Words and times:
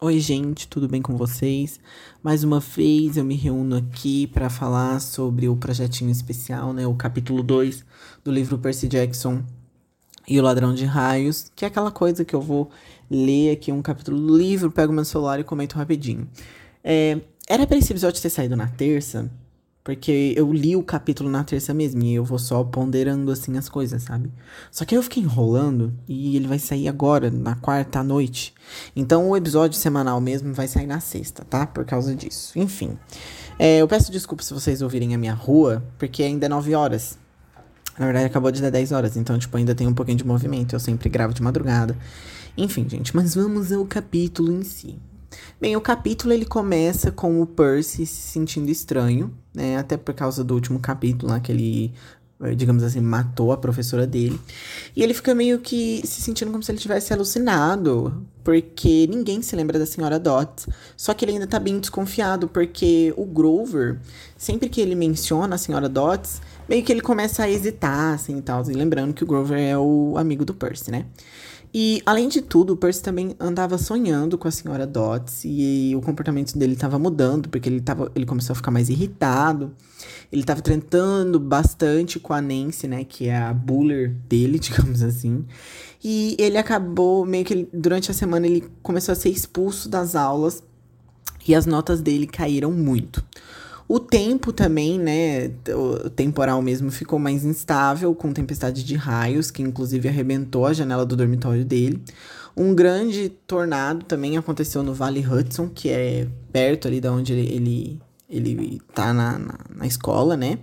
Oi, 0.00 0.20
gente, 0.20 0.68
tudo 0.68 0.86
bem 0.86 1.02
com 1.02 1.16
vocês? 1.16 1.80
Mais 2.22 2.44
uma 2.44 2.60
vez 2.60 3.16
eu 3.16 3.24
me 3.24 3.34
reúno 3.34 3.74
aqui 3.74 4.28
para 4.28 4.48
falar 4.48 5.00
sobre 5.00 5.48
o 5.48 5.56
projetinho 5.56 6.12
especial, 6.12 6.72
né, 6.72 6.86
o 6.86 6.94
capítulo 6.94 7.42
2 7.42 7.84
do 8.22 8.30
livro 8.30 8.56
Percy 8.58 8.86
Jackson 8.86 9.42
e 10.28 10.38
o 10.38 10.42
Ladrão 10.44 10.72
de 10.72 10.84
Raios, 10.84 11.50
que 11.52 11.64
é 11.64 11.68
aquela 11.68 11.90
coisa 11.90 12.24
que 12.24 12.32
eu 12.32 12.40
vou 12.40 12.70
ler 13.10 13.50
aqui 13.50 13.72
um 13.72 13.82
capítulo 13.82 14.24
do 14.24 14.38
livro, 14.38 14.70
pego 14.70 14.92
meu 14.92 15.04
celular 15.04 15.40
e 15.40 15.44
comento 15.44 15.76
rapidinho. 15.76 16.28
É, 16.84 17.20
era 17.48 17.66
para 17.66 17.76
esse 17.76 17.92
episódio 17.92 18.22
ter 18.22 18.30
saído 18.30 18.54
na 18.54 18.68
terça, 18.68 19.28
porque 19.88 20.34
eu 20.36 20.52
li 20.52 20.76
o 20.76 20.82
capítulo 20.82 21.30
na 21.30 21.42
terça 21.42 21.72
mesmo 21.72 22.02
e 22.02 22.14
eu 22.14 22.22
vou 22.22 22.38
só 22.38 22.62
ponderando 22.62 23.32
assim 23.32 23.56
as 23.56 23.70
coisas, 23.70 24.02
sabe? 24.02 24.30
Só 24.70 24.84
que 24.84 24.94
eu 24.94 25.02
fiquei 25.02 25.22
enrolando 25.22 25.94
e 26.06 26.36
ele 26.36 26.46
vai 26.46 26.58
sair 26.58 26.88
agora, 26.88 27.30
na 27.30 27.54
quarta 27.54 28.02
noite. 28.02 28.52
Então 28.94 29.30
o 29.30 29.34
episódio 29.34 29.78
semanal 29.78 30.20
mesmo 30.20 30.52
vai 30.52 30.68
sair 30.68 30.86
na 30.86 31.00
sexta, 31.00 31.42
tá? 31.42 31.66
Por 31.66 31.86
causa 31.86 32.14
disso. 32.14 32.58
Enfim. 32.58 32.98
É, 33.58 33.78
eu 33.78 33.88
peço 33.88 34.12
desculpa 34.12 34.42
se 34.42 34.52
vocês 34.52 34.82
ouvirem 34.82 35.14
a 35.14 35.18
minha 35.18 35.32
rua, 35.32 35.82
porque 35.96 36.22
ainda 36.22 36.44
é 36.44 36.48
9 36.50 36.74
horas. 36.74 37.18
Na 37.98 38.04
verdade, 38.04 38.26
acabou 38.26 38.50
de 38.50 38.60
dar 38.60 38.68
10 38.68 38.92
horas, 38.92 39.16
então, 39.16 39.38
tipo, 39.38 39.56
ainda 39.56 39.74
tem 39.74 39.86
um 39.86 39.94
pouquinho 39.94 40.18
de 40.18 40.26
movimento. 40.26 40.74
Eu 40.74 40.80
sempre 40.80 41.08
gravo 41.08 41.32
de 41.32 41.42
madrugada. 41.42 41.96
Enfim, 42.58 42.86
gente, 42.86 43.16
mas 43.16 43.34
vamos 43.34 43.72
ao 43.72 43.86
capítulo 43.86 44.52
em 44.52 44.62
si. 44.62 44.98
Bem, 45.60 45.76
o 45.76 45.80
capítulo 45.80 46.32
ele 46.32 46.44
começa 46.44 47.10
com 47.10 47.42
o 47.42 47.46
Percy 47.46 48.06
se 48.06 48.22
sentindo 48.30 48.70
estranho, 48.70 49.32
né? 49.52 49.76
Até 49.76 49.96
por 49.96 50.14
causa 50.14 50.44
do 50.44 50.54
último 50.54 50.78
capítulo 50.78 51.32
lá 51.32 51.40
que 51.40 51.52
ele, 51.52 51.92
eh, 52.40 52.54
digamos 52.54 52.82
assim, 52.82 53.00
matou 53.00 53.52
a 53.52 53.56
professora 53.56 54.06
dele. 54.06 54.38
E 54.94 55.02
ele 55.02 55.12
fica 55.12 55.34
meio 55.34 55.58
que 55.58 56.00
se 56.06 56.22
sentindo 56.22 56.50
como 56.50 56.62
se 56.62 56.70
ele 56.70 56.78
tivesse 56.78 57.12
alucinado, 57.12 58.24
porque 58.44 59.06
ninguém 59.10 59.42
se 59.42 59.54
lembra 59.54 59.78
da 59.78 59.84
senhora 59.84 60.18
Dot. 60.18 60.66
Só 60.96 61.12
que 61.12 61.24
ele 61.24 61.32
ainda 61.32 61.46
tá 61.46 61.58
bem 61.58 61.78
desconfiado, 61.78 62.48
porque 62.48 63.12
o 63.16 63.26
Grover, 63.26 63.98
sempre 64.36 64.68
que 64.68 64.80
ele 64.80 64.94
menciona 64.94 65.56
a 65.56 65.58
senhora 65.58 65.88
Dots, 65.88 66.40
meio 66.68 66.82
que 66.82 66.92
ele 66.92 67.02
começa 67.02 67.42
a 67.42 67.50
hesitar, 67.50 68.14
assim, 68.14 68.38
e 68.38 68.42
tal. 68.42 68.62
Lembrando 68.66 69.12
que 69.12 69.24
o 69.24 69.26
Grover 69.26 69.58
é 69.58 69.76
o 69.76 70.14
amigo 70.16 70.44
do 70.44 70.54
Percy, 70.54 70.90
né? 70.90 71.04
E, 71.72 72.02
além 72.06 72.28
de 72.28 72.40
tudo, 72.40 72.72
o 72.72 72.76
Percy 72.76 73.02
também 73.02 73.34
andava 73.38 73.76
sonhando 73.76 74.38
com 74.38 74.48
a 74.48 74.50
senhora 74.50 74.86
Dots 74.86 75.42
e, 75.44 75.92
o 75.94 76.00
comportamento 76.00 76.56
dele 76.58 76.72
estava 76.72 76.98
mudando, 76.98 77.48
porque 77.48 77.68
ele, 77.68 77.80
tava, 77.80 78.10
ele 78.14 78.24
começou 78.24 78.54
a 78.54 78.56
ficar 78.56 78.70
mais 78.70 78.88
irritado. 78.88 79.72
Ele 80.32 80.42
estava 80.42 80.62
tentando 80.62 81.38
bastante 81.38 82.18
com 82.18 82.32
a 82.32 82.40
Nancy, 82.40 82.88
né, 82.88 83.04
que 83.04 83.28
é 83.28 83.36
a 83.36 83.52
buller 83.52 84.14
dele, 84.28 84.58
digamos 84.60 85.02
assim. 85.02 85.44
E 86.02 86.36
ele 86.38 86.56
acabou, 86.56 87.26
meio 87.26 87.44
que 87.44 87.68
durante 87.72 88.10
a 88.10 88.14
semana, 88.14 88.46
ele 88.46 88.64
começou 88.82 89.12
a 89.12 89.16
ser 89.16 89.28
expulso 89.28 89.88
das 89.88 90.14
aulas 90.14 90.62
e 91.46 91.54
as 91.54 91.66
notas 91.66 92.00
dele 92.00 92.26
caíram 92.26 92.72
muito. 92.72 93.24
O 93.88 93.98
tempo 93.98 94.52
também, 94.52 94.98
né, 94.98 95.50
o 95.74 96.10
temporal 96.10 96.60
mesmo 96.60 96.90
ficou 96.90 97.18
mais 97.18 97.42
instável, 97.42 98.14
com 98.14 98.34
tempestade 98.34 98.84
de 98.84 98.94
raios, 98.94 99.50
que 99.50 99.62
inclusive 99.62 100.06
arrebentou 100.06 100.66
a 100.66 100.74
janela 100.74 101.06
do 101.06 101.16
dormitório 101.16 101.64
dele. 101.64 102.02
Um 102.54 102.74
grande 102.74 103.30
tornado 103.46 104.04
também 104.04 104.36
aconteceu 104.36 104.82
no 104.82 104.92
Vale 104.92 105.26
Hudson, 105.26 105.68
que 105.68 105.88
é 105.88 106.28
perto 106.52 106.86
ali 106.86 107.00
da 107.00 107.10
onde 107.10 107.32
ele, 107.32 107.54
ele, 107.54 108.00
ele 108.28 108.82
tá 108.94 109.14
na, 109.14 109.38
na, 109.38 109.58
na 109.74 109.86
escola, 109.86 110.36
né? 110.36 110.58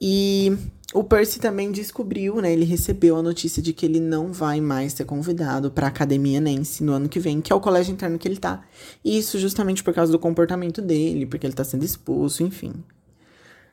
E 0.00 0.56
o 0.94 1.02
Percy 1.02 1.40
também 1.40 1.72
descobriu, 1.72 2.40
né? 2.40 2.52
Ele 2.52 2.64
recebeu 2.64 3.16
a 3.16 3.22
notícia 3.22 3.60
de 3.60 3.72
que 3.72 3.84
ele 3.84 3.98
não 3.98 4.32
vai 4.32 4.60
mais 4.60 4.92
ser 4.92 5.04
convidado 5.04 5.68
para 5.68 5.86
a 5.86 5.88
Academia 5.88 6.40
Nancy 6.40 6.84
no 6.84 6.92
ano 6.92 7.08
que 7.08 7.18
vem, 7.18 7.40
que 7.40 7.52
é 7.52 7.56
o 7.56 7.60
colégio 7.60 7.92
interno 7.92 8.16
que 8.16 8.28
ele 8.28 8.36
tá. 8.36 8.62
E 9.04 9.18
isso 9.18 9.36
justamente 9.36 9.82
por 9.82 9.92
causa 9.92 10.12
do 10.12 10.20
comportamento 10.20 10.80
dele, 10.80 11.26
porque 11.26 11.44
ele 11.44 11.52
tá 11.52 11.64
sendo 11.64 11.84
expulso, 11.84 12.44
enfim. 12.44 12.72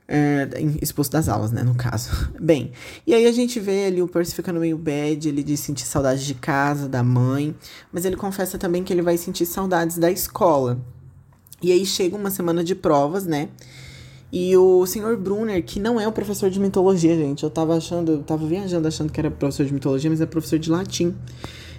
É, 0.08 0.50
expulso 0.82 1.12
das 1.12 1.30
aulas, 1.30 1.52
né, 1.52 1.62
no 1.62 1.76
caso. 1.76 2.10
Bem, 2.42 2.72
e 3.06 3.14
aí 3.14 3.28
a 3.28 3.32
gente 3.32 3.60
vê 3.60 3.86
ali 3.86 4.02
o 4.02 4.08
Percy 4.08 4.34
ficando 4.34 4.60
meio 4.60 4.78
bad, 4.78 5.30
ele 5.30 5.44
diz 5.44 5.60
sentir 5.60 5.86
saudades 5.86 6.24
de 6.24 6.34
casa, 6.34 6.90
da 6.90 7.04
mãe, 7.04 7.56
mas 7.94 8.04
ele 8.04 8.16
confessa 8.16 8.58
também 8.58 8.84
que 8.84 8.92
ele 8.92 9.04
vai 9.04 9.16
sentir 9.16 9.46
saudades 9.46 10.00
da 10.00 10.10
escola. 10.10 10.84
E 11.62 11.72
aí 11.72 11.86
chega 11.86 12.16
uma 12.16 12.32
semana 12.32 12.64
de 12.64 12.74
provas, 12.74 13.28
né? 13.28 13.50
E 14.32 14.56
o 14.56 14.86
senhor 14.86 15.18
Brunner, 15.18 15.64
que 15.64 15.80
não 15.80 16.00
é 16.00 16.08
o 16.08 16.12
professor 16.12 16.50
de 16.50 16.60
mitologia, 16.60 17.16
gente. 17.16 17.44
Eu 17.44 17.50
tava 17.50 17.76
achando, 17.76 18.14
eu 18.14 18.24
tava 18.24 18.46
viajando 18.48 18.88
achando 18.88 19.12
que 19.12 19.20
era 19.20 19.30
professor 19.30 19.66
de 19.66 19.74
mitologia, 19.74 20.10
mas 20.10 20.22
é 20.22 20.26
professor 20.26 20.58
de 20.58 20.70
latim. 20.70 21.14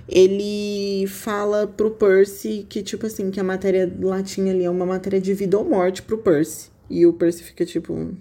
Ele 0.06 1.06
fala 1.06 1.66
pro 1.66 1.92
Percy 1.92 2.66
que, 2.68 2.82
tipo 2.82 3.06
assim, 3.06 3.30
que 3.30 3.40
a 3.40 3.44
matéria 3.44 3.90
latim 4.00 4.50
ali 4.50 4.64
é 4.64 4.70
uma 4.70 4.84
matéria 4.84 5.20
de 5.20 5.32
vida 5.32 5.58
ou 5.58 5.64
morte 5.64 6.02
pro 6.02 6.18
Percy. 6.18 6.70
E 6.90 7.06
o 7.06 7.12
Percy 7.14 7.42
fica 7.42 7.64
tipo, 7.64 8.14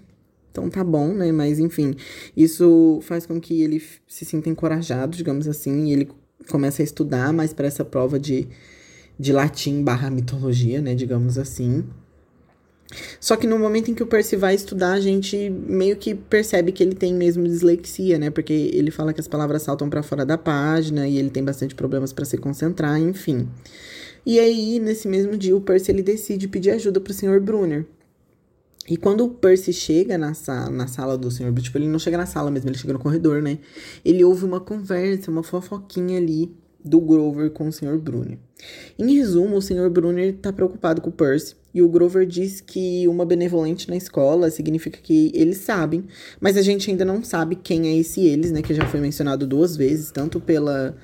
então 0.50 0.70
tá 0.70 0.82
bom, 0.82 1.12
né? 1.12 1.30
Mas 1.32 1.58
enfim, 1.58 1.94
isso 2.34 3.00
faz 3.02 3.26
com 3.26 3.38
que 3.38 3.62
ele 3.62 3.82
se 4.08 4.24
sinta 4.24 4.48
encorajado, 4.48 5.16
digamos 5.16 5.46
assim, 5.46 5.86
e 5.86 5.92
ele 5.92 6.08
começa 6.48 6.82
a 6.82 6.84
estudar 6.84 7.32
mais 7.32 7.52
para 7.52 7.66
essa 7.66 7.84
prova 7.84 8.18
de, 8.18 8.48
de 9.18 9.32
latim 9.32 9.82
barra 9.82 10.08
mitologia, 10.08 10.80
né? 10.80 10.94
Digamos 10.94 11.36
assim. 11.36 11.84
Só 13.20 13.36
que 13.36 13.46
no 13.46 13.58
momento 13.58 13.90
em 13.90 13.94
que 13.94 14.02
o 14.02 14.06
Percy 14.06 14.36
vai 14.36 14.54
estudar, 14.54 14.92
a 14.92 15.00
gente 15.00 15.50
meio 15.50 15.96
que 15.96 16.14
percebe 16.14 16.72
que 16.72 16.82
ele 16.82 16.94
tem 16.94 17.14
mesmo 17.14 17.44
dislexia, 17.44 18.18
né? 18.18 18.30
Porque 18.30 18.52
ele 18.52 18.90
fala 18.90 19.12
que 19.12 19.20
as 19.20 19.28
palavras 19.28 19.62
saltam 19.62 19.88
para 19.88 20.02
fora 20.02 20.24
da 20.24 20.36
página 20.36 21.06
e 21.08 21.18
ele 21.18 21.30
tem 21.30 21.44
bastante 21.44 21.74
problemas 21.74 22.12
para 22.12 22.24
se 22.24 22.36
concentrar, 22.36 23.00
enfim. 23.00 23.48
E 24.24 24.38
aí, 24.38 24.78
nesse 24.78 25.08
mesmo 25.08 25.36
dia, 25.36 25.56
o 25.56 25.60
Percy 25.60 25.90
ele 25.90 26.02
decide 26.02 26.46
pedir 26.46 26.70
ajuda 26.70 27.00
pro 27.00 27.12
Sr. 27.12 27.40
Brunner. 27.40 27.86
E 28.88 28.96
quando 28.96 29.24
o 29.24 29.28
Percy 29.28 29.72
chega 29.72 30.18
na, 30.18 30.34
sa 30.34 30.68
na 30.68 30.86
sala 30.86 31.16
do 31.16 31.30
Sr. 31.30 31.52
Tipo, 31.60 31.78
ele 31.78 31.88
não 31.88 31.98
chega 31.98 32.16
na 32.16 32.26
sala 32.26 32.50
mesmo, 32.50 32.68
ele 32.68 32.78
chega 32.78 32.92
no 32.92 32.98
corredor, 32.98 33.40
né? 33.40 33.58
Ele 34.04 34.24
ouve 34.24 34.44
uma 34.44 34.60
conversa, 34.60 35.30
uma 35.30 35.42
fofoquinha 35.42 36.18
ali 36.18 36.52
do 36.84 37.00
Grover 37.00 37.50
com 37.50 37.68
o 37.68 37.72
Sr. 37.72 37.98
Brunner. 37.98 38.38
Em 38.98 39.16
resumo, 39.16 39.56
o 39.56 39.62
Sr. 39.62 39.88
Brunner 39.90 40.34
está 40.34 40.52
preocupado 40.52 41.00
com 41.00 41.10
o 41.10 41.12
Percy 41.12 41.56
e 41.74 41.82
o 41.82 41.88
Grover 41.88 42.26
diz 42.26 42.60
que 42.60 43.06
uma 43.08 43.24
benevolente 43.24 43.88
na 43.88 43.96
escola 43.96 44.50
significa 44.50 44.98
que 45.02 45.32
eles 45.34 45.58
sabem, 45.58 46.04
mas 46.40 46.56
a 46.56 46.62
gente 46.62 46.90
ainda 46.90 47.04
não 47.04 47.24
sabe 47.24 47.56
quem 47.56 47.88
é 47.88 47.96
esse 47.96 48.20
eles, 48.26 48.52
né, 48.52 48.62
que 48.62 48.74
já 48.74 48.86
foi 48.86 49.00
mencionado 49.00 49.46
duas 49.46 49.76
vezes, 49.76 50.10
tanto 50.10 50.40
pela 50.40 50.96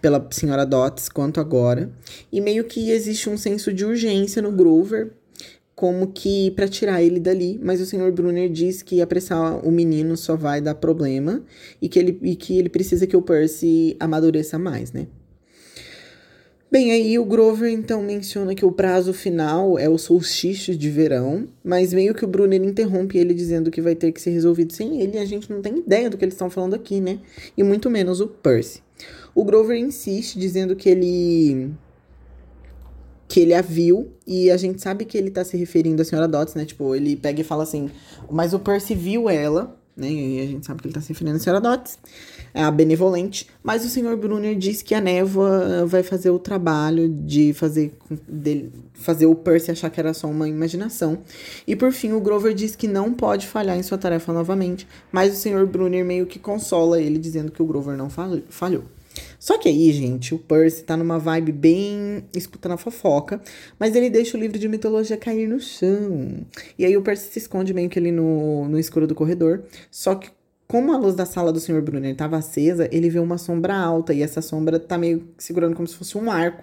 pela 0.00 0.26
senhora 0.32 0.66
Dots 0.66 1.08
quanto 1.08 1.38
agora. 1.38 1.88
E 2.32 2.40
meio 2.40 2.64
que 2.64 2.90
existe 2.90 3.30
um 3.30 3.36
senso 3.38 3.72
de 3.72 3.84
urgência 3.84 4.42
no 4.42 4.50
Grover 4.50 5.12
como 5.74 6.08
que 6.08 6.50
para 6.52 6.68
tirar 6.68 7.02
ele 7.02 7.18
dali, 7.18 7.58
mas 7.62 7.80
o 7.80 7.86
senhor 7.86 8.12
Brunner 8.12 8.50
diz 8.50 8.82
que 8.82 9.00
apressar 9.00 9.66
o 9.66 9.70
menino 9.70 10.16
só 10.16 10.36
vai 10.36 10.60
dar 10.60 10.74
problema 10.74 11.42
e 11.80 11.88
que 11.88 11.98
ele, 11.98 12.18
e 12.22 12.36
que 12.36 12.58
ele 12.58 12.68
precisa 12.68 13.06
que 13.06 13.16
o 13.16 13.22
Percy 13.22 13.96
amadureça 13.98 14.58
mais, 14.58 14.92
né? 14.92 15.06
Bem, 16.72 16.90
aí 16.90 17.18
o 17.18 17.24
Grover 17.26 17.70
então 17.70 18.02
menciona 18.02 18.54
que 18.54 18.64
o 18.64 18.72
prazo 18.72 19.12
final 19.12 19.78
é 19.78 19.90
o 19.90 19.98
solstício 19.98 20.74
de 20.74 20.88
verão, 20.88 21.46
mas 21.62 21.92
meio 21.92 22.14
que 22.14 22.24
o 22.24 22.26
Brunner 22.26 22.64
interrompe 22.64 23.18
ele 23.18 23.34
dizendo 23.34 23.70
que 23.70 23.82
vai 23.82 23.94
ter 23.94 24.10
que 24.10 24.18
ser 24.18 24.30
resolvido 24.30 24.72
sem 24.72 25.02
ele, 25.02 25.18
e 25.18 25.20
a 25.20 25.24
gente 25.26 25.52
não 25.52 25.60
tem 25.60 25.80
ideia 25.80 26.08
do 26.08 26.16
que 26.16 26.24
eles 26.24 26.32
estão 26.32 26.48
falando 26.48 26.72
aqui, 26.72 26.98
né? 26.98 27.18
E 27.58 27.62
muito 27.62 27.90
menos 27.90 28.22
o 28.22 28.26
Percy. 28.26 28.80
O 29.34 29.44
Grover 29.44 29.76
insiste 29.76 30.38
dizendo 30.38 30.74
que 30.74 30.88
ele 30.88 31.74
que 33.28 33.40
ele 33.40 33.52
a 33.52 33.60
viu 33.60 34.10
e 34.26 34.50
a 34.50 34.56
gente 34.56 34.80
sabe 34.80 35.04
que 35.04 35.18
ele 35.18 35.30
tá 35.30 35.44
se 35.44 35.58
referindo 35.58 36.00
à 36.00 36.06
senhora 36.06 36.26
Dots, 36.26 36.54
né? 36.54 36.64
Tipo, 36.64 36.94
ele 36.94 37.16
pega 37.16 37.42
e 37.42 37.44
fala 37.44 37.64
assim: 37.64 37.90
"Mas 38.30 38.54
o 38.54 38.58
Percy 38.58 38.94
viu 38.94 39.28
ela 39.28 39.78
né? 39.96 40.10
E 40.10 40.40
a 40.40 40.46
gente 40.46 40.66
sabe 40.66 40.80
que 40.80 40.86
ele 40.88 40.92
está 40.92 41.00
se 41.00 41.08
referindo 41.08 41.36
à 41.36 41.38
senhora 41.38 41.60
Dots, 41.60 41.98
a 42.54 42.70
benevolente. 42.70 43.46
Mas 43.62 43.84
o 43.84 43.88
senhor 43.88 44.16
Brunner 44.16 44.56
diz 44.56 44.82
que 44.82 44.94
a 44.94 45.00
névoa 45.00 45.86
vai 45.86 46.02
fazer 46.02 46.30
o 46.30 46.38
trabalho 46.38 47.08
de 47.08 47.52
fazer, 47.52 47.94
de 48.28 48.70
fazer 48.94 49.26
o 49.26 49.34
Percy 49.34 49.70
achar 49.70 49.90
que 49.90 50.00
era 50.00 50.14
só 50.14 50.28
uma 50.28 50.48
imaginação. 50.48 51.18
E 51.66 51.76
por 51.76 51.92
fim, 51.92 52.12
o 52.12 52.20
Grover 52.20 52.54
diz 52.54 52.74
que 52.74 52.88
não 52.88 53.12
pode 53.12 53.46
falhar 53.46 53.76
em 53.76 53.82
sua 53.82 53.98
tarefa 53.98 54.32
novamente, 54.32 54.86
mas 55.10 55.32
o 55.32 55.36
senhor 55.36 55.66
Brunner 55.66 56.04
meio 56.04 56.26
que 56.26 56.38
consola 56.38 57.00
ele, 57.00 57.18
dizendo 57.18 57.52
que 57.52 57.62
o 57.62 57.66
Grover 57.66 57.96
não 57.96 58.08
falhou. 58.10 58.84
Só 59.42 59.58
que 59.58 59.68
aí, 59.68 59.90
gente, 59.90 60.36
o 60.36 60.38
Percy 60.38 60.84
tá 60.84 60.96
numa 60.96 61.18
vibe 61.18 61.50
bem 61.50 62.24
escutando 62.32 62.74
a 62.74 62.76
fofoca, 62.76 63.42
mas 63.76 63.96
ele 63.96 64.08
deixa 64.08 64.36
o 64.36 64.40
livro 64.40 64.56
de 64.56 64.68
mitologia 64.68 65.16
cair 65.16 65.48
no 65.48 65.58
chão. 65.58 66.46
E 66.78 66.84
aí 66.84 66.96
o 66.96 67.02
Percy 67.02 67.32
se 67.32 67.40
esconde 67.40 67.74
meio 67.74 67.90
que 67.90 67.98
ali 67.98 68.12
no, 68.12 68.68
no 68.68 68.78
escuro 68.78 69.04
do 69.04 69.16
corredor. 69.16 69.64
Só 69.90 70.14
que, 70.14 70.30
como 70.68 70.92
a 70.92 70.96
luz 70.96 71.16
da 71.16 71.26
sala 71.26 71.52
do 71.52 71.58
Sr. 71.58 71.82
Brunner 71.82 72.12
estava 72.12 72.36
acesa, 72.36 72.88
ele 72.92 73.10
vê 73.10 73.18
uma 73.18 73.36
sombra 73.36 73.74
alta 73.74 74.14
e 74.14 74.22
essa 74.22 74.40
sombra 74.40 74.78
tá 74.78 74.96
meio 74.96 75.26
segurando 75.36 75.74
como 75.74 75.88
se 75.88 75.96
fosse 75.96 76.16
um 76.16 76.30
arco. 76.30 76.62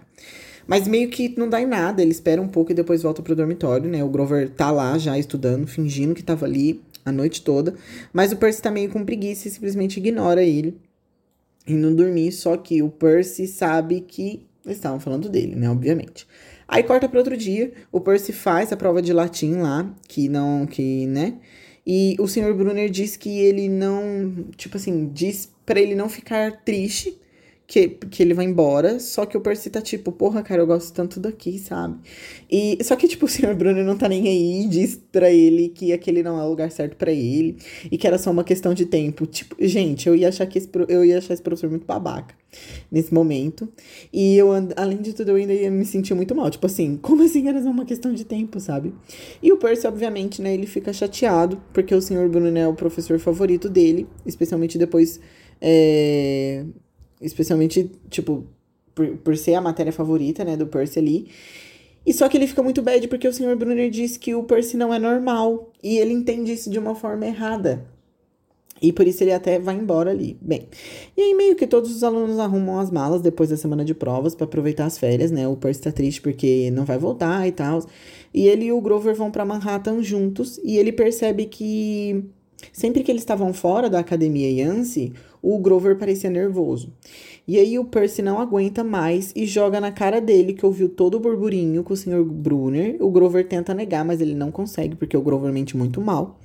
Mas 0.66 0.88
meio 0.88 1.10
que 1.10 1.38
não 1.38 1.50
dá 1.50 1.60
em 1.60 1.68
nada, 1.68 2.02
ele 2.02 2.12
espera 2.12 2.42
um 2.42 2.48
pouco 2.48 2.72
e 2.72 2.74
depois 2.74 3.04
volta 3.04 3.22
pro 3.22 3.36
dormitório, 3.36 3.90
né? 3.90 4.02
O 4.06 4.08
Grover 4.08 4.52
tá 4.52 4.72
lá 4.72 4.98
já 4.98 5.20
estudando, 5.20 5.68
fingindo 5.68 6.16
que 6.16 6.24
tava 6.24 6.46
ali 6.46 6.82
a 7.06 7.12
noite 7.12 7.42
toda. 7.42 7.76
Mas 8.14 8.32
o 8.32 8.38
Percy 8.38 8.62
tá 8.62 8.72
meio 8.72 8.90
com 8.90 9.04
preguiça 9.04 9.50
e 9.50 9.52
simplesmente 9.52 9.98
ignora 9.98 10.42
ele 10.42 10.80
e 11.70 11.76
não 11.76 11.94
dormir, 11.94 12.32
só 12.32 12.58
que 12.58 12.82
o 12.82 12.90
Percy 12.90 13.48
sabe 13.48 14.02
que 14.02 14.46
eles 14.66 14.78
estavam 14.78 15.00
falando 15.00 15.30
dele, 15.30 15.56
né, 15.56 15.70
obviamente. 15.70 16.28
Aí 16.68 16.84
corta 16.84 17.08
para 17.08 17.20
outro 17.20 17.38
dia, 17.38 17.72
o 17.92 18.00
Percy 18.00 18.32
faz 18.34 18.72
a 18.72 18.78
prova 18.78 19.02
de 19.02 19.14
latim 19.14 19.56
lá, 19.56 19.92
que 20.08 20.30
não, 20.30 20.66
que, 20.66 21.08
né? 21.08 21.40
E 21.86 22.16
o 22.20 22.28
Sr. 22.28 22.54
Brunner 22.54 22.90
diz 22.90 23.18
que 23.18 23.40
ele 23.40 23.68
não, 23.68 24.46
tipo 24.56 24.78
assim, 24.78 25.10
diz 25.12 25.52
para 25.66 25.80
ele 25.80 25.96
não 25.96 26.10
ficar 26.10 26.64
triste, 26.64 27.20
que, 27.70 27.88
que 27.88 28.24
ele 28.24 28.34
vai 28.34 28.46
embora, 28.46 29.00
só 29.00 29.28
que 29.28 29.38
o 29.38 29.42
Percy 29.42 29.70
tá 29.70 29.80
tipo, 29.80 30.12
porra, 30.12 30.42
cara, 30.42 30.64
eu 30.64 30.66
gosto 30.66 30.92
tanto 30.92 31.20
daqui, 31.20 31.60
sabe? 31.60 32.00
E 32.50 32.84
só 32.84 32.96
que, 32.96 33.08
tipo, 33.08 33.26
o 33.28 33.30
Sr. 33.30 33.54
Bruno 33.54 33.84
não 33.84 33.96
tá 33.96 34.10
nem 34.10 34.28
aí, 34.28 34.68
diz 34.68 35.00
pra 35.12 35.30
ele 35.30 35.70
que 35.70 35.94
aquele 35.94 36.24
não 36.24 36.40
é 36.40 36.44
o 36.44 36.50
lugar 36.50 36.72
certo 36.72 36.96
para 36.96 37.12
ele 37.12 37.58
e 37.92 37.96
que 37.96 38.08
era 38.08 38.18
só 38.18 38.32
uma 38.32 38.44
questão 38.44 38.74
de 38.74 38.88
tempo. 38.88 39.28
Tipo, 39.28 39.56
gente, 39.60 40.10
eu 40.10 40.16
ia 40.16 40.30
achar 40.30 40.48
que 40.48 40.58
esse, 40.58 40.68
eu 40.88 41.06
ia 41.06 41.20
achar 41.20 41.36
esse 41.36 41.44
professor 41.44 41.70
muito 41.70 41.86
babaca 41.86 42.34
nesse 42.92 43.14
momento. 43.14 43.72
E 44.12 44.36
eu, 44.36 44.50
além 44.76 44.98
de 44.98 45.14
tudo, 45.14 45.30
eu 45.30 45.36
ainda 45.36 45.54
ia 45.54 45.70
me 45.70 45.86
sentir 45.86 46.16
muito 46.16 46.34
mal. 46.34 46.50
Tipo 46.50 46.66
assim, 46.66 46.98
como 46.98 47.22
assim 47.22 47.48
era 47.48 47.62
só 47.62 47.70
uma 47.70 47.86
questão 47.86 48.12
de 48.12 48.26
tempo, 48.26 48.60
sabe? 48.60 48.96
E 49.44 49.52
o 49.52 49.58
Percy, 49.58 49.86
obviamente, 49.86 50.42
né, 50.42 50.56
ele 50.56 50.66
fica 50.66 50.92
chateado, 50.92 51.62
porque 51.72 51.94
o 51.94 52.02
Sr. 52.02 52.28
Bruno 52.30 52.58
é 52.58 52.68
o 52.68 52.74
professor 52.74 53.20
favorito 53.20 53.70
dele, 53.70 54.08
especialmente 54.26 54.76
depois. 54.76 55.20
É 55.62 56.66
Especialmente, 57.22 57.92
tipo, 58.10 58.46
por, 58.96 59.18
por 59.18 59.38
ser 59.38 59.56
a 59.56 59.62
matéria 59.62 59.92
favorita, 59.92 60.44
né, 60.44 60.56
do 60.56 60.68
Percy 60.68 61.00
ali. 61.00 61.28
E 62.06 62.14
só 62.14 62.28
que 62.28 62.38
ele 62.38 62.48
fica 62.48 62.64
muito 62.64 62.82
bad 62.82 63.08
porque 63.08 63.28
o 63.28 63.34
Sr. 63.34 63.56
Brunner 63.56 63.90
diz 63.90 64.18
que 64.18 64.34
o 64.34 64.44
Percy 64.44 64.78
não 64.78 64.94
é 64.94 65.00
normal. 65.00 65.72
E 65.84 65.98
ele 65.98 66.14
entende 66.14 66.54
isso 66.54 66.70
de 66.70 66.80
uma 66.80 66.96
forma 66.96 67.26
errada. 67.26 67.86
E 68.82 68.94
por 68.94 69.06
isso 69.06 69.24
ele 69.24 69.34
até 69.34 69.60
vai 69.60 69.76
embora 69.76 70.12
ali. 70.12 70.38
Bem, 70.42 70.68
e 71.16 71.22
aí 71.22 71.34
meio 71.34 71.56
que 71.56 71.68
todos 71.68 71.94
os 71.94 72.04
alunos 72.04 72.40
arrumam 72.40 72.80
as 72.80 72.90
malas 72.90 73.22
depois 73.22 73.50
da 73.50 73.58
semana 73.58 73.84
de 73.84 73.94
provas 73.94 74.34
para 74.34 74.46
aproveitar 74.46 74.86
as 74.86 74.98
férias, 74.98 75.32
né? 75.32 75.48
O 75.48 75.58
Percy 75.58 75.82
tá 75.82 75.92
triste 75.92 76.22
porque 76.22 76.72
não 76.72 76.86
vai 76.86 76.98
voltar 76.98 77.46
e 77.48 77.52
tal. 77.52 77.86
E 78.34 78.48
ele 78.48 78.66
e 78.66 78.72
o 78.72 78.80
Grover 78.80 79.16
vão 79.16 79.32
para 79.32 79.44
Manhattan 79.44 80.02
juntos 80.02 80.60
e 80.64 80.78
ele 80.78 80.92
percebe 80.92 81.46
que 81.46 82.24
sempre 82.72 83.04
que 83.04 83.12
eles 83.12 83.22
estavam 83.22 83.54
fora 83.54 83.90
da 83.90 84.00
academia 84.00 84.50
Yancy, 84.50 85.14
o 85.42 85.58
Grover 85.60 85.98
parecia 85.98 86.30
nervoso. 86.30 86.92
E 87.48 87.58
aí 87.58 87.80
o 87.80 87.86
Percy 87.86 88.22
não 88.22 88.40
aguenta 88.40 88.84
mais 88.84 89.32
e 89.36 89.46
joga 89.46 89.82
na 89.82 89.92
cara 89.92 90.22
dele 90.22 90.54
que 90.54 90.66
ouviu 90.66 90.88
todo 90.88 91.16
o 91.16 91.20
burburinho 91.20 91.84
com 91.84 91.94
o 91.94 91.98
Sr. 91.98 92.24
Brunner. 92.24 92.98
O 93.00 93.10
Grover 93.10 93.48
tenta 93.48 93.74
negar, 93.74 94.06
mas 94.06 94.22
ele 94.22 94.36
não 94.36 94.52
consegue 94.52 94.96
porque 94.96 95.18
o 95.18 95.22
Grover 95.22 95.52
mente 95.52 95.76
muito 95.76 96.00
mal. 96.00 96.40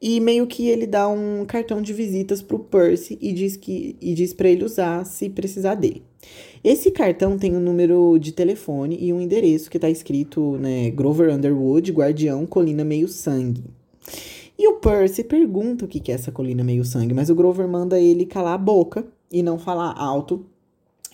E 0.00 0.20
meio 0.20 0.46
que 0.46 0.68
ele 0.68 0.86
dá 0.86 1.08
um 1.08 1.44
cartão 1.46 1.80
de 1.80 1.92
visitas 1.92 2.42
pro 2.42 2.58
Percy 2.58 3.18
e 3.20 3.32
diz 3.32 3.56
que 3.56 3.96
e 4.00 4.14
diz 4.14 4.34
para 4.34 4.48
ele 4.48 4.64
usar 4.64 5.04
se 5.04 5.28
precisar 5.30 5.74
dele. 5.74 6.02
Esse 6.62 6.90
cartão 6.90 7.38
tem 7.38 7.56
um 7.56 7.60
número 7.60 8.18
de 8.18 8.32
telefone 8.32 8.98
e 9.00 9.12
um 9.12 9.20
endereço 9.20 9.70
que 9.70 9.78
tá 9.78 9.88
escrito, 9.88 10.58
né, 10.58 10.90
Grover 10.90 11.34
Underwood, 11.34 11.92
Guardião, 11.92 12.44
Colina 12.44 12.84
Meio 12.84 13.08
Sangue. 13.08 13.64
E 14.58 14.68
o 14.68 14.76
Percy 14.76 15.22
pergunta 15.24 15.84
o 15.84 15.88
que 15.88 16.10
é 16.10 16.14
essa 16.14 16.32
colina 16.32 16.64
meio 16.64 16.84
sangue, 16.84 17.12
mas 17.12 17.28
o 17.28 17.34
Grover 17.34 17.68
manda 17.68 18.00
ele 18.00 18.24
calar 18.24 18.54
a 18.54 18.58
boca 18.58 19.06
e 19.30 19.42
não 19.42 19.58
falar 19.58 19.92
alto. 19.96 20.46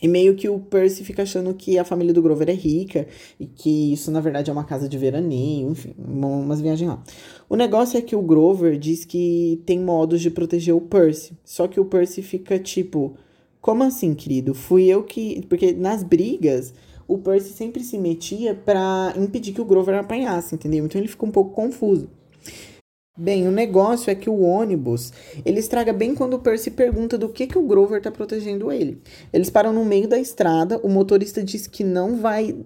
E 0.00 0.08
meio 0.08 0.34
que 0.34 0.48
o 0.48 0.58
Percy 0.58 1.04
fica 1.04 1.22
achando 1.22 1.54
que 1.54 1.78
a 1.78 1.84
família 1.84 2.12
do 2.12 2.20
Grover 2.20 2.48
é 2.48 2.54
rica 2.54 3.06
e 3.38 3.46
que 3.46 3.92
isso 3.92 4.10
na 4.10 4.20
verdade 4.20 4.50
é 4.50 4.52
uma 4.52 4.64
casa 4.64 4.88
de 4.88 4.98
veraneio, 4.98 5.70
enfim, 5.70 5.94
umas 5.96 6.60
viagens 6.60 6.90
lá. 6.90 7.02
O 7.48 7.54
negócio 7.54 7.96
é 7.96 8.02
que 8.02 8.16
o 8.16 8.22
Grover 8.22 8.76
diz 8.76 9.04
que 9.04 9.62
tem 9.64 9.78
modos 9.78 10.20
de 10.20 10.28
proteger 10.28 10.74
o 10.74 10.80
Percy, 10.80 11.36
só 11.44 11.68
que 11.68 11.78
o 11.78 11.84
Percy 11.84 12.20
fica 12.20 12.58
tipo, 12.58 13.14
como 13.60 13.84
assim, 13.84 14.12
querido? 14.12 14.54
Fui 14.54 14.86
eu 14.86 15.04
que. 15.04 15.46
Porque 15.48 15.72
nas 15.72 16.02
brigas 16.02 16.74
o 17.06 17.18
Percy 17.18 17.50
sempre 17.50 17.84
se 17.84 17.96
metia 17.96 18.56
para 18.56 19.14
impedir 19.16 19.52
que 19.52 19.60
o 19.60 19.64
Grover 19.64 19.94
apanhasse, 19.94 20.56
entendeu? 20.56 20.84
Então 20.84 21.00
ele 21.00 21.08
fica 21.08 21.24
um 21.24 21.30
pouco 21.30 21.52
confuso. 21.52 22.10
Bem, 23.14 23.46
o 23.46 23.50
negócio 23.50 24.10
é 24.10 24.14
que 24.14 24.30
o 24.30 24.40
ônibus, 24.40 25.12
ele 25.44 25.60
estraga 25.60 25.92
bem 25.92 26.14
quando 26.14 26.32
o 26.32 26.38
Percy 26.38 26.70
pergunta 26.70 27.18
do 27.18 27.28
que, 27.28 27.46
que 27.46 27.58
o 27.58 27.62
Grover 27.62 28.00
tá 28.00 28.10
protegendo 28.10 28.72
ele. 28.72 29.02
Eles 29.30 29.50
param 29.50 29.70
no 29.70 29.84
meio 29.84 30.08
da 30.08 30.18
estrada, 30.18 30.80
o 30.82 30.88
motorista 30.88 31.44
diz 31.44 31.66
que 31.66 31.84
não 31.84 32.16
vai, 32.16 32.56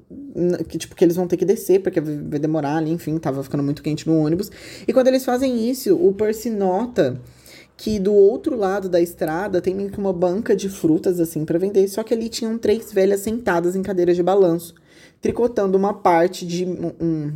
que 0.69 0.79
tipo, 0.79 0.95
que 0.95 1.05
eles 1.05 1.17
vão 1.17 1.27
ter 1.27 1.37
que 1.37 1.45
descer, 1.45 1.83
porque 1.83 2.01
vai 2.01 2.39
demorar 2.39 2.77
ali, 2.77 2.93
enfim, 2.93 3.19
tava 3.19 3.43
ficando 3.43 3.65
muito 3.65 3.83
quente 3.83 4.07
no 4.07 4.17
ônibus. 4.21 4.49
E 4.87 4.93
quando 4.93 5.09
eles 5.09 5.25
fazem 5.25 5.69
isso, 5.69 5.97
o 5.97 6.15
Percy 6.15 6.49
nota 6.49 7.21
que 7.77 7.99
do 7.99 8.15
outro 8.15 8.57
lado 8.57 8.89
da 8.89 9.01
estrada 9.01 9.61
tem 9.61 9.75
meio 9.75 9.91
que 9.91 9.99
uma 9.99 10.13
banca 10.13 10.55
de 10.55 10.69
frutas, 10.69 11.19
assim, 11.19 11.45
para 11.45 11.59
vender, 11.59 11.89
só 11.89 12.05
que 12.05 12.15
ali 12.15 12.29
tinham 12.29 12.57
três 12.57 12.93
velhas 12.93 13.19
sentadas 13.19 13.75
em 13.75 13.83
cadeiras 13.83 14.15
de 14.15 14.23
balanço, 14.23 14.77
tricotando 15.21 15.77
uma 15.77 15.93
parte 15.93 16.47
de 16.47 16.65
um 16.65 17.33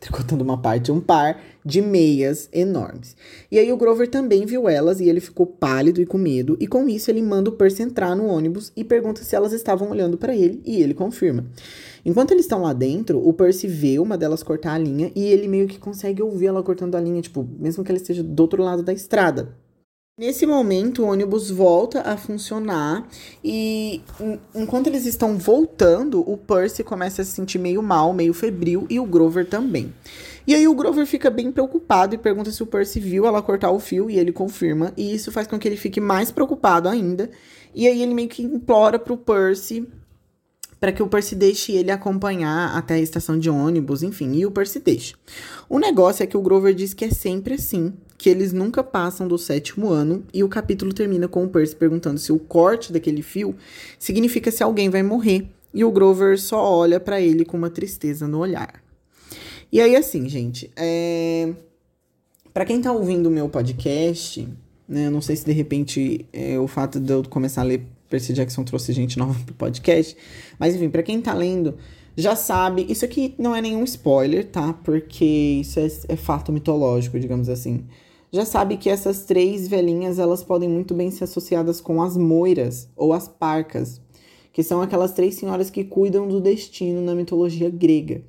tricotando 0.00 0.42
uma 0.44 0.60
parte, 0.60 0.92
um 0.92 1.00
par 1.00 1.40
de 1.64 1.82
meias 1.82 2.48
enormes. 2.52 3.16
E 3.50 3.58
aí 3.58 3.70
o 3.72 3.76
Grover 3.76 4.08
também 4.08 4.46
viu 4.46 4.68
elas 4.68 5.00
e 5.00 5.08
ele 5.08 5.20
ficou 5.20 5.46
pálido 5.46 6.00
e 6.00 6.06
com 6.06 6.18
medo, 6.18 6.56
e 6.60 6.66
com 6.66 6.88
isso 6.88 7.10
ele 7.10 7.22
manda 7.22 7.50
o 7.50 7.52
Percy 7.52 7.82
entrar 7.82 8.14
no 8.14 8.26
ônibus 8.26 8.72
e 8.76 8.84
pergunta 8.84 9.22
se 9.22 9.36
elas 9.36 9.52
estavam 9.52 9.90
olhando 9.90 10.16
para 10.16 10.34
ele, 10.34 10.62
e 10.64 10.82
ele 10.82 10.94
confirma. 10.94 11.44
Enquanto 12.04 12.30
eles 12.30 12.44
estão 12.44 12.62
lá 12.62 12.72
dentro, 12.72 13.26
o 13.26 13.32
Percy 13.32 13.66
vê 13.66 13.98
uma 13.98 14.16
delas 14.16 14.42
cortar 14.42 14.74
a 14.74 14.78
linha 14.78 15.12
e 15.14 15.24
ele 15.26 15.48
meio 15.48 15.66
que 15.66 15.78
consegue 15.78 16.22
ouvir 16.22 16.46
ela 16.46 16.62
cortando 16.62 16.94
a 16.94 17.00
linha, 17.00 17.20
tipo, 17.20 17.46
mesmo 17.58 17.84
que 17.84 17.90
ela 17.90 17.98
esteja 17.98 18.22
do 18.22 18.40
outro 18.40 18.62
lado 18.62 18.82
da 18.82 18.92
estrada. 18.92 19.54
Nesse 20.18 20.44
momento, 20.44 21.04
o 21.04 21.06
ônibus 21.06 21.48
volta 21.48 22.00
a 22.00 22.16
funcionar 22.16 23.06
e 23.42 24.02
enquanto 24.52 24.88
eles 24.88 25.06
estão 25.06 25.38
voltando, 25.38 26.28
o 26.28 26.36
Percy 26.36 26.82
começa 26.82 27.22
a 27.22 27.24
se 27.24 27.30
sentir 27.30 27.60
meio 27.60 27.80
mal, 27.84 28.12
meio 28.12 28.34
febril 28.34 28.84
e 28.90 28.98
o 28.98 29.06
Grover 29.06 29.46
também. 29.46 29.94
E 30.44 30.56
aí 30.56 30.66
o 30.66 30.74
Grover 30.74 31.06
fica 31.06 31.30
bem 31.30 31.52
preocupado 31.52 32.16
e 32.16 32.18
pergunta 32.18 32.50
se 32.50 32.60
o 32.60 32.66
Percy 32.66 32.98
viu 32.98 33.26
ela 33.26 33.40
cortar 33.40 33.70
o 33.70 33.78
fio 33.78 34.10
e 34.10 34.18
ele 34.18 34.32
confirma, 34.32 34.92
e 34.96 35.14
isso 35.14 35.30
faz 35.30 35.46
com 35.46 35.56
que 35.56 35.68
ele 35.68 35.76
fique 35.76 36.00
mais 36.00 36.32
preocupado 36.32 36.88
ainda. 36.88 37.30
E 37.72 37.86
aí 37.86 38.02
ele 38.02 38.12
meio 38.12 38.28
que 38.28 38.42
implora 38.42 38.98
pro 38.98 39.16
Percy 39.16 39.86
para 40.80 40.90
que 40.90 41.02
o 41.02 41.06
Percy 41.06 41.36
deixe 41.36 41.70
ele 41.72 41.92
acompanhar 41.92 42.76
até 42.76 42.94
a 42.94 42.98
estação 42.98 43.38
de 43.38 43.48
ônibus, 43.48 44.02
enfim, 44.02 44.32
e 44.34 44.44
o 44.46 44.50
Percy 44.50 44.80
deixa. 44.80 45.14
O 45.68 45.78
negócio 45.78 46.24
é 46.24 46.26
que 46.26 46.36
o 46.36 46.42
Grover 46.42 46.74
diz 46.74 46.92
que 46.92 47.04
é 47.04 47.10
sempre 47.10 47.54
assim, 47.54 47.92
que 48.18 48.28
eles 48.28 48.52
nunca 48.52 48.82
passam 48.82 49.28
do 49.28 49.38
sétimo 49.38 49.88
ano, 49.88 50.24
e 50.34 50.42
o 50.42 50.48
capítulo 50.48 50.92
termina 50.92 51.28
com 51.28 51.44
o 51.44 51.48
Percy 51.48 51.76
perguntando 51.76 52.18
se 52.18 52.32
o 52.32 52.38
corte 52.38 52.92
daquele 52.92 53.22
fio 53.22 53.54
significa 53.98 54.50
se 54.50 54.62
alguém 54.62 54.90
vai 54.90 55.02
morrer, 55.02 55.46
e 55.72 55.84
o 55.84 55.90
Grover 55.92 56.38
só 56.38 56.62
olha 56.62 56.98
para 56.98 57.20
ele 57.20 57.44
com 57.44 57.56
uma 57.56 57.70
tristeza 57.70 58.26
no 58.26 58.38
olhar. 58.38 58.82
E 59.70 59.80
aí, 59.80 59.94
assim, 59.94 60.28
gente, 60.28 60.70
é... 60.76 61.54
para 62.52 62.64
quem 62.64 62.80
tá 62.80 62.90
ouvindo 62.90 63.28
o 63.28 63.30
meu 63.30 63.48
podcast, 63.48 64.48
né, 64.88 65.08
não 65.08 65.20
sei 65.20 65.36
se 65.36 65.44
de 65.44 65.52
repente 65.52 66.26
é, 66.32 66.58
o 66.58 66.66
fato 66.66 66.98
de 66.98 67.12
eu 67.12 67.22
começar 67.22 67.60
a 67.60 67.64
ler 67.64 67.86
Percy 68.08 68.32
Jackson 68.32 68.64
trouxe 68.64 68.92
gente 68.92 69.18
nova 69.18 69.38
pro 69.44 69.54
podcast. 69.54 70.16
Mas 70.58 70.74
enfim, 70.74 70.88
para 70.88 71.02
quem 71.02 71.20
tá 71.20 71.34
lendo, 71.34 71.76
já 72.16 72.34
sabe. 72.34 72.86
Isso 72.88 73.04
aqui 73.04 73.34
não 73.38 73.54
é 73.54 73.60
nenhum 73.60 73.84
spoiler, 73.84 74.46
tá? 74.46 74.72
Porque 74.72 75.24
isso 75.60 75.78
é, 75.78 75.86
é, 76.08 76.16
fato 76.16 76.50
mitológico, 76.50 77.18
digamos 77.20 77.48
assim. 77.48 77.84
Já 78.30 78.44
sabe 78.44 78.76
que 78.76 78.90
essas 78.90 79.24
três 79.24 79.66
velhinhas 79.66 80.18
elas 80.18 80.42
podem 80.42 80.68
muito 80.68 80.94
bem 80.94 81.10
ser 81.10 81.24
associadas 81.24 81.80
com 81.80 82.02
as 82.02 82.14
moiras 82.14 82.88
ou 82.94 83.14
as 83.14 83.26
parcas, 83.26 84.02
que 84.52 84.62
são 84.62 84.82
aquelas 84.82 85.12
três 85.12 85.36
senhoras 85.36 85.70
que 85.70 85.82
cuidam 85.82 86.28
do 86.28 86.38
destino 86.38 87.00
na 87.00 87.14
mitologia 87.14 87.70
grega. 87.70 88.22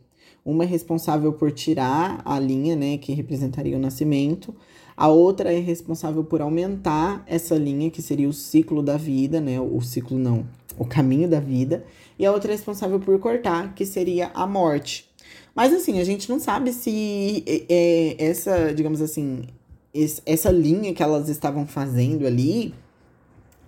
Uma 0.46 0.64
é 0.64 0.68
responsável 0.68 1.34
por 1.34 1.52
tirar 1.52 2.22
a 2.24 2.40
linha, 2.40 2.78
né, 2.78 2.98
que 2.98 3.12
representaria 3.12 3.76
o 3.76 3.80
nascimento. 3.80 4.56
A 4.96 5.10
outra 5.10 5.52
é 5.52 5.60
responsável 5.60 6.24
por 6.24 6.42
aumentar 6.42 7.24
essa 7.28 7.56
linha, 7.56 7.92
que 7.92 8.02
seria 8.02 8.28
o 8.28 8.34
ciclo 8.34 8.82
da 8.82 8.96
vida, 8.96 9.40
né? 9.40 9.60
O 9.60 9.80
ciclo 9.82 10.18
não, 10.18 10.46
o 10.78 10.86
caminho 10.86 11.30
da 11.30 11.40
vida. 11.40 11.86
E 12.18 12.26
a 12.26 12.32
outra 12.32 12.52
é 12.52 12.56
responsável 12.56 13.00
por 13.00 13.18
cortar, 13.20 13.74
que 13.76 13.86
seria 13.86 14.32
a 14.34 14.48
morte. 14.48 15.10
Mas 15.54 15.74
assim, 15.74 16.00
a 16.00 16.04
gente 16.04 16.30
não 16.30 16.40
sabe 16.40 16.72
se 16.74 17.44
é, 17.70 18.16
essa, 18.18 18.74
digamos 18.74 19.02
assim, 19.02 19.44
essa 20.26 20.52
linha 20.52 20.94
que 20.94 21.02
elas 21.02 21.30
estavam 21.30 21.66
fazendo 21.66 22.26
ali 22.26 22.74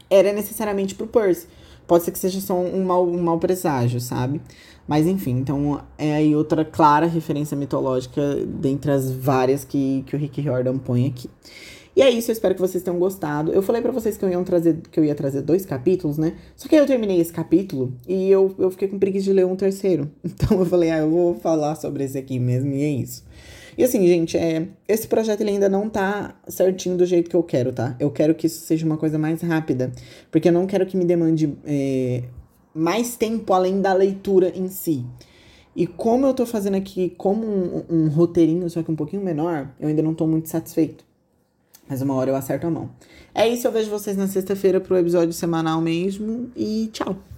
era 0.09 0.33
necessariamente 0.33 0.95
pro 0.95 1.07
Percy. 1.07 1.47
Pode 1.87 2.03
ser 2.03 2.11
que 2.11 2.19
seja 2.19 2.39
só 2.39 2.57
um 2.57 2.83
mau, 2.83 3.07
um 3.07 3.21
mau 3.21 3.39
presságio, 3.39 3.99
sabe? 3.99 4.41
Mas 4.87 5.07
enfim, 5.07 5.37
então 5.37 5.81
é 5.97 6.13
aí 6.13 6.35
outra 6.35 6.63
clara 6.63 7.05
referência 7.05 7.55
mitológica 7.57 8.35
dentre 8.45 8.91
as 8.91 9.11
várias 9.11 9.63
que, 9.63 10.03
que 10.07 10.15
o 10.15 10.19
Rick 10.19 10.41
Riordan 10.41 10.77
põe 10.77 11.07
aqui. 11.07 11.29
E 11.95 12.01
é 12.01 12.09
isso, 12.09 12.31
eu 12.31 12.33
espero 12.33 12.55
que 12.55 12.61
vocês 12.61 12.81
tenham 12.83 12.97
gostado. 12.97 13.51
Eu 13.51 13.61
falei 13.61 13.81
para 13.81 13.91
vocês 13.91 14.17
que 14.17 14.23
eu, 14.23 14.29
ia 14.29 14.41
trazer, 14.43 14.79
que 14.89 14.97
eu 14.99 15.03
ia 15.03 15.13
trazer 15.13 15.41
dois 15.41 15.65
capítulos, 15.65 16.17
né? 16.17 16.35
Só 16.55 16.69
que 16.69 16.75
aí 16.75 16.81
eu 16.81 16.87
terminei 16.87 17.19
esse 17.19 17.33
capítulo 17.33 17.93
e 18.07 18.29
eu, 18.31 18.55
eu 18.57 18.71
fiquei 18.71 18.87
com 18.87 18.97
preguiça 18.97 19.25
de 19.25 19.33
ler 19.33 19.45
um 19.45 19.55
terceiro. 19.55 20.09
Então 20.23 20.59
eu 20.59 20.65
falei, 20.65 20.89
ah, 20.89 20.99
eu 20.99 21.09
vou 21.09 21.35
falar 21.35 21.75
sobre 21.75 22.05
esse 22.05 22.17
aqui 22.17 22.39
mesmo, 22.39 22.73
e 22.73 22.81
é 22.81 22.89
isso. 22.89 23.23
E 23.81 23.83
assim, 23.83 24.05
gente, 24.05 24.37
é, 24.37 24.67
esse 24.87 25.07
projeto 25.07 25.41
ele 25.41 25.49
ainda 25.49 25.67
não 25.67 25.89
tá 25.89 26.35
certinho 26.47 26.95
do 26.95 27.03
jeito 27.03 27.31
que 27.31 27.35
eu 27.35 27.41
quero, 27.41 27.73
tá? 27.73 27.95
Eu 27.99 28.11
quero 28.11 28.35
que 28.35 28.45
isso 28.45 28.63
seja 28.63 28.85
uma 28.85 28.95
coisa 28.95 29.17
mais 29.17 29.41
rápida. 29.41 29.91
Porque 30.29 30.49
eu 30.49 30.53
não 30.53 30.67
quero 30.67 30.85
que 30.85 30.95
me 30.95 31.03
demande 31.03 31.57
é, 31.65 32.21
mais 32.75 33.15
tempo 33.15 33.51
além 33.51 33.81
da 33.81 33.91
leitura 33.91 34.55
em 34.55 34.67
si. 34.67 35.03
E 35.75 35.87
como 35.87 36.27
eu 36.27 36.33
tô 36.35 36.45
fazendo 36.45 36.75
aqui 36.75 37.15
como 37.17 37.43
um, 37.43 37.83
um, 37.89 38.07
roteirinho, 38.09 38.69
só 38.69 38.83
que 38.83 38.91
um 38.91 38.95
pouquinho 38.95 39.23
menor, 39.23 39.71
eu 39.79 39.87
ainda 39.87 40.03
não 40.03 40.13
tô 40.13 40.27
muito 40.27 40.47
satisfeito. 40.47 41.03
Mas 41.89 42.03
uma 42.03 42.13
hora 42.13 42.29
eu 42.29 42.35
acerto 42.35 42.67
a 42.67 42.69
mão. 42.69 42.91
É 43.33 43.47
isso, 43.47 43.65
eu 43.65 43.71
vejo 43.71 43.89
vocês 43.89 44.15
na 44.15 44.27
sexta-feira 44.27 44.79
pro 44.79 44.95
episódio 44.95 45.33
semanal 45.33 45.81
mesmo. 45.81 46.51
E 46.55 46.87
tchau! 46.93 47.30